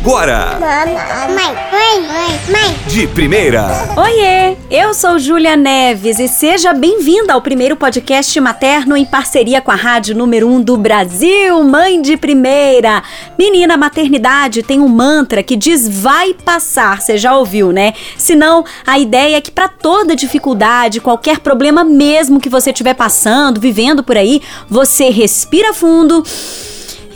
agora. 0.00 0.58
Mãe, 0.60 0.94
mãe, 1.34 2.06
mãe, 2.06 2.40
mãe. 2.50 2.76
De 2.86 3.06
primeira. 3.08 3.66
Oiê, 3.96 4.56
eu 4.70 4.94
sou 4.94 5.18
Júlia 5.18 5.56
Neves 5.56 6.18
e 6.18 6.28
seja 6.28 6.72
bem-vinda 6.72 7.32
ao 7.32 7.42
primeiro 7.42 7.76
podcast 7.76 8.40
materno 8.40 8.96
em 8.96 9.04
parceria 9.04 9.60
com 9.60 9.70
a 9.70 9.74
rádio 9.74 10.16
número 10.16 10.48
1 10.48 10.54
um 10.54 10.62
do 10.62 10.76
Brasil, 10.76 11.62
Mãe 11.64 12.00
de 12.00 12.16
Primeira. 12.16 13.02
Menina, 13.38 13.74
a 13.74 13.78
maternidade 13.78 14.62
tem 14.62 14.80
um 14.80 14.88
mantra 14.88 15.42
que 15.42 15.56
diz 15.56 15.88
vai 15.88 16.32
passar, 16.32 17.00
você 17.00 17.18
já 17.18 17.36
ouviu, 17.36 17.72
né? 17.72 17.92
Senão, 18.16 18.64
a 18.86 18.98
ideia 18.98 19.36
é 19.36 19.40
que 19.40 19.50
para 19.50 19.68
toda 19.68 20.16
dificuldade, 20.16 21.00
qualquer 21.00 21.40
problema 21.40 21.82
mesmo 21.82 22.40
que 22.40 22.48
você 22.48 22.70
estiver 22.70 22.94
passando, 22.94 23.60
vivendo 23.60 24.02
por 24.02 24.16
aí, 24.16 24.40
você 24.70 25.10
respira 25.10 25.74
fundo 25.74 26.22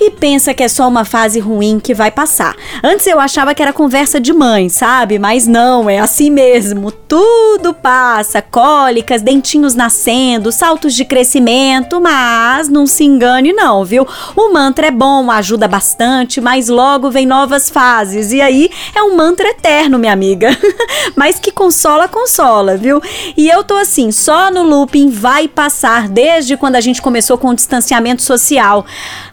e 0.05 0.11
pensa 0.11 0.53
que 0.53 0.63
é 0.63 0.69
só 0.69 0.89
uma 0.89 1.05
fase 1.05 1.39
ruim 1.39 1.79
que 1.79 1.95
vai 1.95 2.11
passar. 2.11 2.57
Antes 2.83 3.07
eu 3.07 3.21
achava 3.21 3.55
que 3.55 3.63
era 3.63 3.73
conversa 3.73 4.21
de 4.21 4.33
mãe, 4.33 4.69
sabe? 4.69 5.19
Mas 5.19 5.47
não, 5.47 5.89
é 5.89 5.99
assim 5.99 6.31
mesmo. 6.31 6.91
Tudo 6.91 7.73
passa, 7.73 8.43
cólicas, 8.43 9.23
dentinhos 9.23 9.75
nascendo, 9.75 10.51
saltos 10.51 10.95
de 10.95 11.05
crescimento, 11.05 12.01
mas 12.01 12.69
não 12.69 12.87
se 12.87 13.05
engane 13.05 13.53
não, 13.53 13.85
viu? 13.85 14.07
O 14.35 14.53
mantra 14.53 14.89
é 14.89 14.91
bom, 14.91 15.31
ajuda 15.31 15.69
bastante, 15.69 16.41
mas 16.41 16.69
logo 16.69 17.11
vem 17.11 17.27
novas 17.27 17.71
fases 17.71 18.33
e 18.33 18.41
aí 18.41 18.71
é 18.95 19.03
um 19.03 19.17
mantra 19.17 19.49
eterno, 19.49 19.99
minha 19.99 20.13
amiga. 20.13 20.57
mas 21.15 21.39
que 21.39 21.53
consola, 21.53 22.09
consola, 22.09 22.77
viu? 22.77 23.01
E 23.37 23.49
eu 23.49 23.63
tô 23.63 23.77
assim, 23.77 24.11
só 24.11 24.51
no 24.51 24.63
looping 24.63 25.11
vai 25.11 25.47
passar 25.47 26.09
desde 26.09 26.57
quando 26.57 26.77
a 26.77 26.81
gente 26.81 27.01
começou 27.01 27.39
com 27.39 27.49
o 27.49 27.55
distanciamento 27.55 28.23
social. 28.23 28.85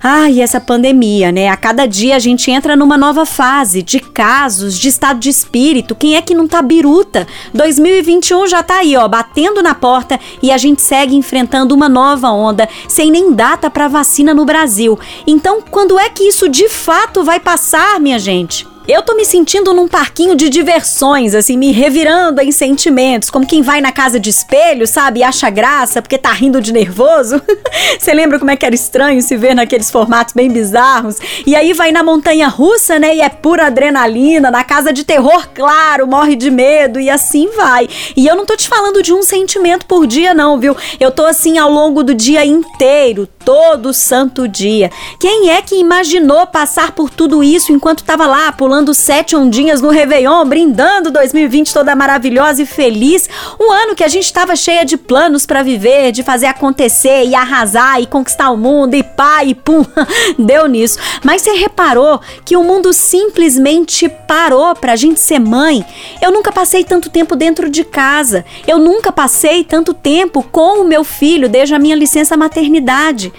Ai, 0.01 0.41
essa 0.41 0.58
pandemia, 0.59 1.31
né? 1.31 1.49
A 1.49 1.57
cada 1.57 1.85
dia 1.85 2.15
a 2.15 2.19
gente 2.19 2.49
entra 2.51 2.75
numa 2.75 2.97
nova 2.97 3.25
fase 3.25 3.81
de 3.81 3.99
casos, 3.99 4.77
de 4.77 4.87
estado 4.87 5.19
de 5.19 5.29
espírito. 5.29 5.95
Quem 5.95 6.15
é 6.15 6.21
que 6.21 6.35
não 6.35 6.47
tá 6.47 6.61
biruta? 6.61 7.27
2021 7.53 8.47
já 8.47 8.61
tá 8.61 8.79
aí, 8.79 8.95
ó, 8.95 9.07
batendo 9.07 9.61
na 9.61 9.73
porta 9.73 10.19
e 10.41 10.51
a 10.51 10.57
gente 10.57 10.81
segue 10.81 11.15
enfrentando 11.15 11.73
uma 11.73 11.89
nova 11.89 12.29
onda 12.31 12.67
sem 12.87 13.09
nem 13.09 13.33
data 13.33 13.69
para 13.69 13.87
vacina 13.87 14.33
no 14.33 14.45
Brasil. 14.45 14.99
Então, 15.25 15.61
quando 15.61 15.97
é 15.97 16.09
que 16.09 16.23
isso 16.23 16.47
de 16.47 16.69
fato 16.69 17.23
vai 17.23 17.39
passar, 17.39 17.99
minha 17.99 18.19
gente? 18.19 18.68
Eu 18.91 19.03
tô 19.03 19.13
me 19.13 19.23
sentindo 19.23 19.71
num 19.71 19.87
parquinho 19.87 20.35
de 20.35 20.49
diversões, 20.49 21.35
assim, 21.35 21.55
me 21.55 21.71
revirando 21.71 22.41
em 22.41 22.51
sentimentos, 22.51 23.29
como 23.29 23.45
quem 23.45 23.61
vai 23.61 23.79
na 23.81 23.91
casa 23.91 24.19
de 24.19 24.31
espelho, 24.31 24.87
sabe? 24.87 25.19
E 25.19 25.23
acha 25.23 25.47
graça 25.47 26.01
porque 26.01 26.17
tá 26.17 26.31
rindo 26.31 26.59
de 26.59 26.73
nervoso. 26.73 27.39
Você 27.99 28.11
lembra 28.15 28.39
como 28.39 28.49
é 28.49 28.55
que 28.55 28.65
era 28.65 28.73
estranho 28.73 29.21
se 29.21 29.37
ver 29.37 29.53
naqueles 29.53 29.91
formatos 29.91 30.33
bem 30.33 30.49
bizarros? 30.49 31.17
E 31.45 31.55
aí 31.55 31.71
vai 31.71 31.91
na 31.91 32.01
montanha 32.01 32.47
russa, 32.47 32.97
né? 32.97 33.15
E 33.15 33.21
é 33.21 33.29
pura 33.29 33.67
adrenalina, 33.67 34.49
na 34.49 34.63
casa 34.63 34.91
de 34.91 35.03
terror, 35.03 35.47
claro, 35.53 36.07
morre 36.07 36.35
de 36.35 36.49
medo 36.49 36.99
e 36.99 37.11
assim 37.11 37.47
vai. 37.55 37.87
E 38.17 38.25
eu 38.25 38.35
não 38.35 38.43
tô 38.43 38.57
te 38.57 38.67
falando 38.67 39.03
de 39.03 39.13
um 39.13 39.21
sentimento 39.21 39.85
por 39.85 40.07
dia, 40.07 40.33
não, 40.33 40.59
viu? 40.59 40.75
Eu 40.99 41.11
tô 41.11 41.25
assim 41.25 41.59
ao 41.59 41.71
longo 41.71 42.03
do 42.03 42.15
dia 42.15 42.43
inteiro, 42.43 43.27
todo 43.45 43.93
santo 43.93 44.47
dia. 44.47 44.89
Quem 45.19 45.51
é 45.51 45.61
que 45.61 45.75
imaginou 45.75 46.47
passar 46.47 46.93
por 46.93 47.11
tudo 47.11 47.43
isso 47.43 47.71
enquanto 47.71 48.03
tava 48.03 48.25
lá 48.25 48.51
pulando? 48.51 48.78
Tomando 48.79 48.93
sete 48.93 49.35
ondinhas 49.35 49.81
no 49.81 49.89
Réveillon, 49.89 50.45
brindando 50.45 51.11
2020 51.11 51.73
toda 51.73 51.95
maravilhosa 51.97 52.61
e 52.61 52.65
feliz. 52.65 53.29
Um 53.59 53.69
ano 53.73 53.93
que 53.93 54.05
a 54.05 54.07
gente 54.07 54.23
estava 54.23 54.55
cheia 54.55 54.85
de 54.85 54.95
planos 54.95 55.45
para 55.45 55.61
viver, 55.61 56.13
de 56.13 56.23
fazer 56.23 56.45
acontecer 56.45 57.25
e 57.25 57.35
arrasar 57.35 58.01
e 58.01 58.05
conquistar 58.05 58.49
o 58.51 58.57
mundo 58.57 58.93
e 58.95 59.03
pá 59.03 59.43
e 59.43 59.53
pum. 59.53 59.83
Deu 60.39 60.65
nisso. 60.65 60.97
Mas 61.25 61.41
você 61.41 61.51
reparou 61.51 62.21
que 62.45 62.55
o 62.55 62.63
mundo 62.63 62.93
simplesmente 62.93 64.07
parou 64.07 64.73
pra 64.73 64.95
gente 64.95 65.19
ser 65.19 65.39
mãe? 65.39 65.83
Eu 66.21 66.31
nunca 66.31 66.49
passei 66.49 66.85
tanto 66.85 67.09
tempo 67.09 67.35
dentro 67.35 67.69
de 67.69 67.83
casa. 67.83 68.45
Eu 68.65 68.79
nunca 68.79 69.11
passei 69.11 69.65
tanto 69.65 69.93
tempo 69.93 70.41
com 70.41 70.81
o 70.81 70.85
meu 70.85 71.03
filho 71.03 71.49
desde 71.49 71.75
a 71.75 71.79
minha 71.79 71.97
licença 71.97 72.37
maternidade. 72.37 73.33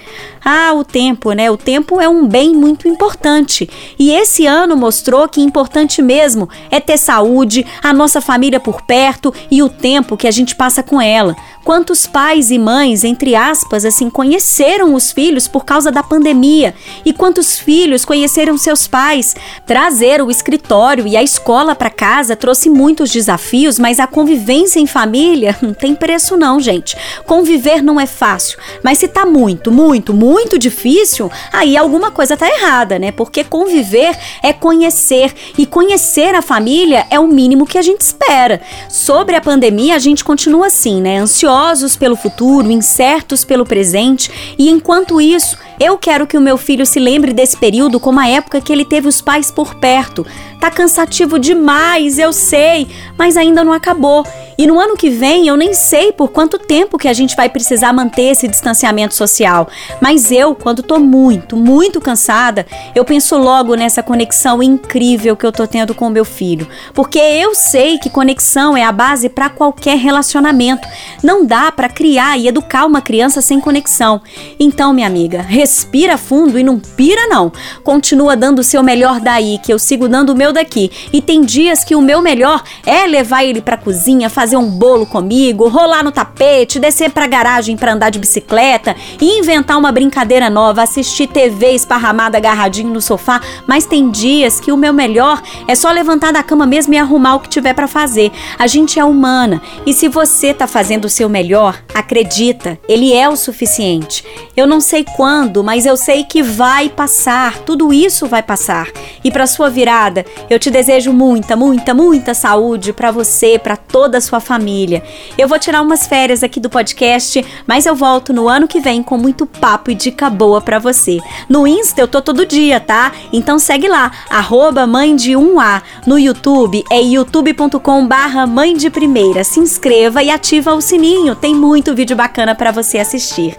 Ah, 0.44 0.72
o 0.74 0.82
tempo, 0.82 1.32
né? 1.32 1.50
O 1.50 1.56
tempo 1.56 2.00
é 2.00 2.08
um 2.08 2.26
bem 2.26 2.54
muito 2.54 2.88
importante. 2.88 3.68
E 3.98 4.10
esse 4.10 4.46
ano 4.46 4.76
mostrou 4.76 5.28
que 5.30 5.40
importante 5.40 6.02
mesmo 6.02 6.48
é 6.70 6.80
ter 6.80 6.98
saúde, 6.98 7.64
a 7.82 7.92
nossa 7.92 8.20
família 8.20 8.60
por 8.60 8.82
perto 8.82 9.32
e 9.50 9.62
o 9.62 9.68
tempo 9.68 10.16
que 10.16 10.26
a 10.26 10.30
gente 10.30 10.54
passa 10.54 10.82
com 10.82 11.00
ela. 11.00 11.36
Quantos 11.62 12.06
pais 12.06 12.50
e 12.50 12.58
mães, 12.58 13.04
entre 13.04 13.36
aspas, 13.36 13.84
assim, 13.84 14.08
conheceram 14.08 14.94
os 14.94 15.12
filhos 15.12 15.46
por 15.46 15.62
causa 15.62 15.92
da 15.92 16.02
pandemia? 16.02 16.74
E 17.04 17.12
quantos 17.12 17.58
filhos 17.58 18.02
conheceram 18.02 18.56
seus 18.56 18.88
pais? 18.88 19.36
Trazer 19.66 20.22
o 20.22 20.30
escritório 20.30 21.06
e 21.06 21.18
a 21.18 21.22
escola 21.22 21.74
para 21.74 21.90
casa 21.90 22.34
trouxe 22.34 22.70
muitos 22.70 23.10
desafios, 23.10 23.78
mas 23.78 24.00
a 24.00 24.06
convivência 24.06 24.80
em 24.80 24.86
família 24.86 25.54
não 25.60 25.74
tem 25.74 25.94
preço 25.94 26.34
não, 26.34 26.58
gente. 26.58 26.96
Conviver 27.26 27.82
não 27.82 28.00
é 28.00 28.06
fácil, 28.06 28.58
mas 28.82 28.96
se 28.96 29.06
tá 29.06 29.26
muito, 29.26 29.70
muito, 29.70 30.14
muito 30.14 30.58
difícil, 30.58 31.30
aí 31.52 31.76
alguma 31.76 32.10
coisa 32.10 32.38
tá 32.38 32.48
errada, 32.48 32.98
né? 32.98 33.12
Porque 33.12 33.44
conviver 33.44 34.16
é 34.42 34.54
conhecer 34.54 35.34
e 35.58 35.66
conhecer 35.66 36.34
a 36.34 36.40
família 36.40 37.06
é 37.10 37.20
o 37.20 37.28
mínimo 37.28 37.66
que 37.66 37.76
a 37.76 37.82
gente 37.82 38.00
espera. 38.00 38.62
Sobre 38.88 39.36
a 39.36 39.42
pandemia, 39.42 39.94
a 39.94 39.98
gente 39.98 40.24
continua 40.24 40.68
assim, 40.68 41.02
né? 41.02 41.18
Ansioso 41.18 41.49
ansiosos 41.50 41.96
pelo 41.96 42.14
futuro, 42.14 42.70
incertos 42.70 43.44
pelo 43.44 43.66
presente, 43.66 44.30
e 44.56 44.70
enquanto 44.70 45.20
isso, 45.20 45.58
eu 45.80 45.96
quero 45.96 46.26
que 46.26 46.36
o 46.36 46.40
meu 46.42 46.58
filho 46.58 46.84
se 46.84 47.00
lembre 47.00 47.32
desse 47.32 47.56
período 47.56 47.98
como 47.98 48.20
a 48.20 48.28
época 48.28 48.60
que 48.60 48.70
ele 48.70 48.84
teve 48.84 49.08
os 49.08 49.22
pais 49.22 49.50
por 49.50 49.74
perto. 49.76 50.26
Tá 50.60 50.70
cansativo 50.70 51.38
demais, 51.38 52.18
eu 52.18 52.34
sei, 52.34 52.86
mas 53.16 53.34
ainda 53.34 53.64
não 53.64 53.72
acabou. 53.72 54.26
E 54.58 54.66
no 54.66 54.78
ano 54.78 54.94
que 54.94 55.08
vem 55.08 55.48
eu 55.48 55.56
nem 55.56 55.72
sei 55.72 56.12
por 56.12 56.28
quanto 56.28 56.58
tempo 56.58 56.98
que 56.98 57.08
a 57.08 57.14
gente 57.14 57.34
vai 57.34 57.48
precisar 57.48 57.94
manter 57.94 58.24
esse 58.24 58.46
distanciamento 58.46 59.14
social. 59.14 59.70
Mas 60.02 60.30
eu, 60.30 60.54
quando 60.54 60.82
tô 60.82 60.98
muito, 61.00 61.56
muito 61.56 61.98
cansada, 61.98 62.66
eu 62.94 63.02
penso 63.02 63.38
logo 63.38 63.74
nessa 63.74 64.02
conexão 64.02 64.62
incrível 64.62 65.34
que 65.34 65.46
eu 65.46 65.52
tô 65.52 65.66
tendo 65.66 65.94
com 65.94 66.08
o 66.08 66.10
meu 66.10 66.26
filho. 66.26 66.68
Porque 66.92 67.18
eu 67.18 67.54
sei 67.54 67.96
que 67.96 68.10
conexão 68.10 68.76
é 68.76 68.84
a 68.84 68.92
base 68.92 69.30
para 69.30 69.48
qualquer 69.48 69.96
relacionamento. 69.96 70.86
Não 71.22 71.46
dá 71.46 71.72
para 71.72 71.88
criar 71.88 72.36
e 72.36 72.46
educar 72.46 72.84
uma 72.84 73.00
criança 73.00 73.40
sem 73.40 73.58
conexão. 73.58 74.20
Então, 74.58 74.92
minha 74.92 75.06
amiga, 75.06 75.40
respira 75.70 76.18
fundo 76.18 76.58
e 76.58 76.64
não 76.64 76.80
pira 76.80 77.28
não. 77.28 77.52
Continua 77.84 78.36
dando 78.36 78.58
o 78.58 78.64
seu 78.64 78.82
melhor 78.82 79.20
daí, 79.20 79.60
que 79.62 79.72
eu 79.72 79.78
sigo 79.78 80.08
dando 80.08 80.30
o 80.30 80.36
meu 80.36 80.52
daqui. 80.52 80.90
E 81.12 81.22
tem 81.22 81.42
dias 81.42 81.84
que 81.84 81.94
o 81.94 82.02
meu 82.02 82.20
melhor 82.20 82.64
é 82.84 83.06
levar 83.06 83.44
ele 83.44 83.62
para 83.62 83.76
cozinha, 83.76 84.28
fazer 84.28 84.56
um 84.56 84.68
bolo 84.68 85.06
comigo, 85.06 85.68
rolar 85.68 86.02
no 86.02 86.10
tapete, 86.10 86.80
descer 86.80 87.10
pra 87.10 87.28
garagem 87.28 87.76
para 87.76 87.92
andar 87.92 88.10
de 88.10 88.18
bicicleta 88.18 88.96
inventar 89.20 89.78
uma 89.78 89.92
brincadeira 89.92 90.50
nova, 90.50 90.82
assistir 90.82 91.28
TV 91.28 91.70
esparramada 91.70 92.36
agarradinho 92.36 92.92
no 92.92 93.00
sofá, 93.00 93.40
mas 93.66 93.86
tem 93.86 94.10
dias 94.10 94.58
que 94.58 94.72
o 94.72 94.76
meu 94.76 94.92
melhor 94.92 95.40
é 95.68 95.74
só 95.76 95.92
levantar 95.92 96.32
da 96.32 96.42
cama 96.42 96.66
mesmo 96.66 96.94
e 96.94 96.98
arrumar 96.98 97.36
o 97.36 97.40
que 97.40 97.48
tiver 97.48 97.74
para 97.74 97.86
fazer. 97.86 98.32
A 98.58 98.66
gente 98.66 98.98
é 98.98 99.04
humana 99.04 99.62
e 99.86 99.92
se 99.92 100.08
você 100.08 100.52
tá 100.52 100.66
fazendo 100.66 101.04
o 101.04 101.08
seu 101.08 101.28
melhor, 101.28 101.80
acredita, 101.94 102.78
ele 102.88 103.12
é 103.12 103.28
o 103.28 103.36
suficiente. 103.36 104.24
Eu 104.56 104.66
não 104.66 104.80
sei 104.80 105.04
quando 105.16 105.50
mas 105.62 105.86
eu 105.86 105.96
sei 105.96 106.24
que 106.24 106.42
vai 106.42 106.88
passar, 106.88 107.58
tudo 107.58 107.92
isso 107.92 108.26
vai 108.26 108.42
passar. 108.42 108.88
E 109.22 109.30
para 109.30 109.46
sua 109.46 109.68
virada, 109.68 110.24
eu 110.48 110.58
te 110.58 110.70
desejo 110.70 111.12
muita, 111.12 111.56
muita, 111.56 111.94
muita 111.94 112.34
saúde 112.34 112.92
para 112.92 113.10
você, 113.10 113.58
para 113.58 113.76
toda 113.76 114.18
a 114.18 114.20
sua 114.20 114.40
família. 114.40 115.02
Eu 115.36 115.48
vou 115.48 115.58
tirar 115.58 115.82
umas 115.82 116.06
férias 116.06 116.42
aqui 116.42 116.60
do 116.60 116.70
podcast, 116.70 117.44
mas 117.66 117.86
eu 117.86 117.94
volto 117.94 118.32
no 118.32 118.48
ano 118.48 118.68
que 118.68 118.80
vem 118.80 119.02
com 119.02 119.16
muito 119.18 119.46
papo 119.46 119.90
e 119.90 119.94
dica 119.94 120.30
boa 120.30 120.60
para 120.60 120.78
você. 120.78 121.18
No 121.48 121.66
Insta 121.66 122.00
eu 122.00 122.08
tô 122.08 122.20
todo 122.22 122.46
dia, 122.46 122.80
tá? 122.80 123.12
Então 123.32 123.58
segue 123.58 123.88
lá, 123.88 124.10
arroba 124.28 124.86
mãe 124.86 125.16
de 125.16 125.32
1A. 125.32 125.82
No 126.06 126.18
YouTube 126.18 126.84
é 126.90 127.00
youtube.com 127.00 128.06
barra 128.06 128.46
mãe 128.46 128.76
de 128.76 128.90
primeira. 128.90 129.42
Se 129.44 129.60
inscreva 129.60 130.22
e 130.22 130.30
ativa 130.30 130.74
o 130.74 130.80
sininho, 130.80 131.34
tem 131.34 131.54
muito 131.54 131.89
vídeo 131.94 132.16
bacana 132.16 132.54
para 132.54 132.70
você 132.70 132.98
assistir. 132.98 133.58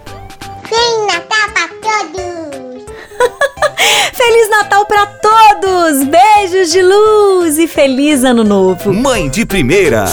Feliz 0.64 1.06
Natal 1.06 1.48
pra 1.52 1.68
todos! 1.82 2.84
Feliz 4.14 4.50
Natal 4.50 4.86
para 4.86 5.06
todos! 5.06 6.04
Beijos 6.04 6.70
de 6.70 6.82
luz 6.82 7.58
e 7.58 7.66
feliz 7.66 8.24
Ano 8.24 8.44
Novo! 8.44 8.92
Mãe 8.92 9.28
de 9.28 9.44
primeira. 9.44 10.04